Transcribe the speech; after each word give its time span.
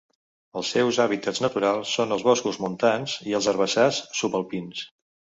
Els 0.59 0.69
seus 0.75 0.99
hàbitats 1.01 1.41
naturals 1.43 1.91
són 1.97 2.15
els 2.15 2.25
boscos 2.29 2.57
montans 2.67 3.13
i 3.33 3.35
els 3.41 3.49
herbassars 3.53 4.01
subalpins. 4.21 4.83